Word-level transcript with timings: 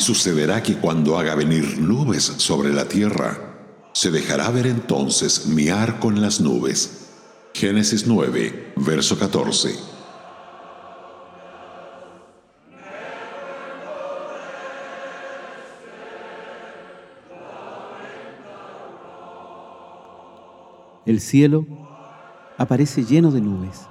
Sucederá 0.00 0.62
que 0.62 0.76
cuando 0.76 1.18
haga 1.18 1.34
venir 1.34 1.78
nubes 1.78 2.24
sobre 2.24 2.72
la 2.72 2.86
tierra, 2.88 3.38
se 3.92 4.10
dejará 4.10 4.50
ver 4.50 4.66
entonces 4.66 5.46
mi 5.46 5.68
arco 5.68 6.10
en 6.10 6.22
las 6.22 6.40
nubes. 6.40 7.08
Génesis 7.52 8.06
9, 8.06 8.72
verso 8.76 9.18
14. 9.18 9.74
El 21.04 21.20
cielo 21.20 21.66
aparece 22.56 23.04
lleno 23.04 23.30
de 23.32 23.40
nubes, 23.40 23.82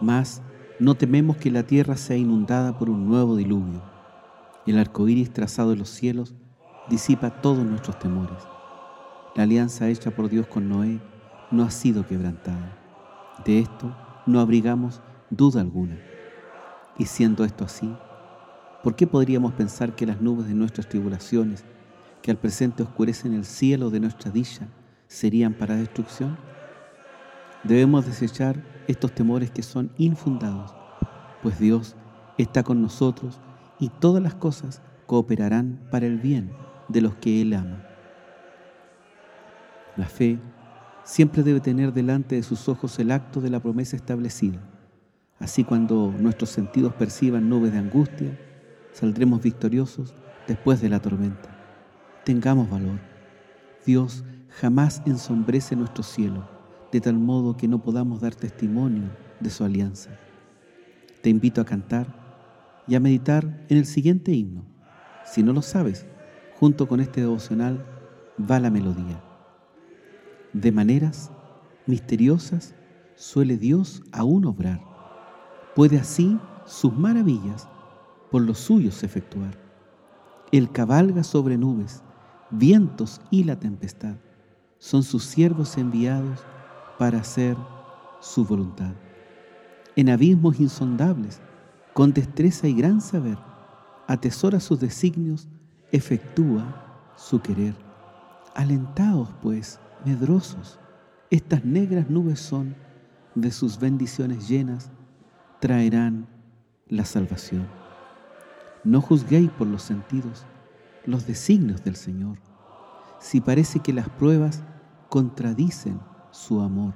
mas 0.00 0.42
no 0.80 0.94
tememos 0.94 1.36
que 1.36 1.50
la 1.50 1.62
tierra 1.62 1.96
sea 1.96 2.16
inundada 2.16 2.78
por 2.78 2.90
un 2.90 3.06
nuevo 3.06 3.36
diluvio. 3.36 3.95
El 4.66 4.80
arco 4.80 5.08
iris 5.08 5.32
trazado 5.32 5.72
en 5.72 5.78
los 5.78 5.88
cielos 5.88 6.34
disipa 6.88 7.40
todos 7.40 7.64
nuestros 7.64 8.00
temores. 8.00 8.36
La 9.36 9.44
alianza 9.44 9.88
hecha 9.88 10.10
por 10.10 10.28
Dios 10.28 10.48
con 10.48 10.68
Noé 10.68 11.00
no 11.52 11.62
ha 11.62 11.70
sido 11.70 12.04
quebrantada. 12.04 12.76
De 13.44 13.60
esto 13.60 13.96
no 14.26 14.40
abrigamos 14.40 15.02
duda 15.30 15.60
alguna. 15.60 16.00
Y 16.98 17.04
siendo 17.04 17.44
esto 17.44 17.64
así, 17.64 17.94
¿por 18.82 18.96
qué 18.96 19.06
podríamos 19.06 19.52
pensar 19.52 19.94
que 19.94 20.06
las 20.06 20.20
nubes 20.20 20.48
de 20.48 20.54
nuestras 20.54 20.88
tribulaciones, 20.88 21.64
que 22.20 22.32
al 22.32 22.38
presente 22.38 22.82
oscurecen 22.82 23.34
el 23.34 23.44
cielo 23.44 23.90
de 23.90 24.00
nuestra 24.00 24.32
dicha, 24.32 24.66
serían 25.06 25.54
para 25.54 25.76
destrucción? 25.76 26.36
Debemos 27.62 28.04
desechar 28.04 28.64
estos 28.88 29.12
temores 29.12 29.52
que 29.52 29.62
son 29.62 29.92
infundados, 29.96 30.74
pues 31.42 31.60
Dios 31.60 31.94
está 32.36 32.64
con 32.64 32.82
nosotros 32.82 33.38
y 33.78 33.88
todas 33.88 34.22
las 34.22 34.34
cosas 34.34 34.82
cooperarán 35.06 35.80
para 35.90 36.06
el 36.06 36.18
bien 36.18 36.50
de 36.88 37.00
los 37.00 37.14
que 37.16 37.42
Él 37.42 37.54
ama. 37.54 37.84
La 39.96 40.06
fe 40.06 40.38
siempre 41.04 41.42
debe 41.42 41.60
tener 41.60 41.92
delante 41.92 42.36
de 42.36 42.42
sus 42.42 42.68
ojos 42.68 42.98
el 42.98 43.10
acto 43.10 43.40
de 43.40 43.50
la 43.50 43.60
promesa 43.60 43.96
establecida. 43.96 44.58
Así 45.38 45.64
cuando 45.64 46.12
nuestros 46.18 46.50
sentidos 46.50 46.94
perciban 46.94 47.48
nubes 47.48 47.72
de 47.72 47.78
angustia, 47.78 48.38
saldremos 48.92 49.42
victoriosos 49.42 50.14
después 50.46 50.80
de 50.80 50.88
la 50.88 51.00
tormenta. 51.00 51.50
Tengamos 52.24 52.68
valor. 52.70 52.98
Dios 53.84 54.24
jamás 54.48 55.02
ensombrece 55.06 55.76
nuestro 55.76 56.02
cielo, 56.02 56.48
de 56.90 57.00
tal 57.00 57.18
modo 57.18 57.56
que 57.56 57.68
no 57.68 57.82
podamos 57.82 58.20
dar 58.20 58.34
testimonio 58.34 59.10
de 59.40 59.50
su 59.50 59.64
alianza. 59.64 60.10
Te 61.22 61.30
invito 61.30 61.60
a 61.60 61.64
cantar 61.64 62.25
y 62.86 62.94
a 62.94 63.00
meditar 63.00 63.64
en 63.68 63.78
el 63.78 63.86
siguiente 63.86 64.32
himno. 64.32 64.64
Si 65.24 65.42
no 65.42 65.52
lo 65.52 65.62
sabes, 65.62 66.06
junto 66.58 66.88
con 66.88 67.00
este 67.00 67.20
devocional 67.20 67.84
va 68.38 68.60
la 68.60 68.70
melodía. 68.70 69.22
De 70.52 70.72
maneras 70.72 71.30
misteriosas 71.86 72.74
suele 73.14 73.56
Dios 73.56 74.02
aún 74.12 74.44
obrar. 74.44 74.80
Puede 75.74 75.98
así 75.98 76.38
sus 76.64 76.96
maravillas 76.96 77.68
por 78.30 78.42
los 78.42 78.58
suyos 78.58 79.02
efectuar. 79.02 79.58
Él 80.52 80.70
cabalga 80.70 81.22
sobre 81.22 81.58
nubes, 81.58 82.02
vientos 82.50 83.20
y 83.30 83.44
la 83.44 83.58
tempestad 83.58 84.16
son 84.78 85.02
sus 85.02 85.24
siervos 85.24 85.78
enviados 85.78 86.44
para 86.98 87.18
hacer 87.18 87.56
su 88.20 88.44
voluntad. 88.44 88.92
En 89.96 90.10
abismos 90.10 90.60
insondables, 90.60 91.40
con 91.96 92.12
destreza 92.12 92.68
y 92.68 92.74
gran 92.74 93.00
saber, 93.00 93.38
atesora 94.06 94.60
sus 94.60 94.78
designios, 94.78 95.48
efectúa 95.92 97.14
su 97.16 97.40
querer. 97.40 97.74
Alentaos, 98.54 99.30
pues, 99.40 99.80
medrosos, 100.04 100.78
estas 101.30 101.64
negras 101.64 102.10
nubes 102.10 102.38
son, 102.38 102.76
de 103.34 103.50
sus 103.50 103.80
bendiciones 103.80 104.46
llenas, 104.46 104.90
traerán 105.58 106.28
la 106.86 107.06
salvación. 107.06 107.66
No 108.84 109.00
juzguéis 109.00 109.50
por 109.52 109.66
los 109.66 109.80
sentidos 109.80 110.44
los 111.06 111.26
designios 111.26 111.82
del 111.82 111.96
Señor 111.96 112.36
si 113.20 113.40
parece 113.40 113.80
que 113.80 113.94
las 113.94 114.10
pruebas 114.10 114.62
contradicen 115.08 115.98
su 116.30 116.60
amor. 116.60 116.92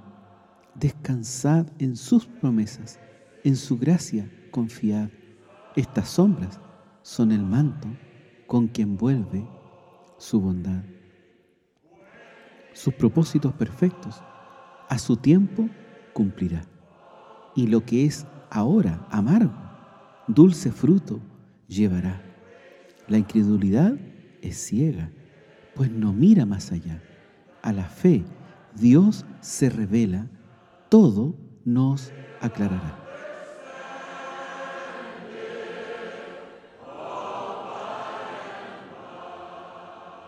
Descansad 0.75 1.69
en 1.79 1.97
sus 1.97 2.27
promesas, 2.27 3.01
en 3.45 3.57
su 3.57 3.79
gracia 3.79 4.31
confiad. 4.51 5.11
Estas 5.77 6.09
sombras 6.09 6.61
son 7.03 7.33
el 7.33 7.43
manto 7.43 7.89
con 8.47 8.69
que 8.69 8.83
envuelve 8.83 9.47
su 10.19 10.41
bondad. 10.41 10.83
Sus 12.73 12.95
propósitos 12.95 13.53
perfectos 13.55 14.23
a 14.89 14.99
su 14.99 15.17
tiempo 15.17 15.69
cumplirá. 16.13 16.63
Y 17.55 17.67
lo 17.67 17.85
que 17.85 18.05
es 18.05 18.27
ahora 18.51 19.07
amargo, 19.11 19.55
dulce 20.27 20.73
fruto 20.73 21.21
llevará. 21.69 22.23
La 23.09 23.19
incredulidad 23.19 23.95
es 24.43 24.57
ciega 24.57 25.11
pues 25.75 25.91
no 25.91 26.13
mira 26.13 26.45
más 26.45 26.73
allá. 26.73 27.03
A 27.63 27.73
la 27.73 27.85
fe 27.85 28.23
Dios 28.75 29.25
se 29.41 29.71
revela, 29.71 30.29
todo 30.89 31.35
nos 31.65 32.13
aclarará. 32.41 33.10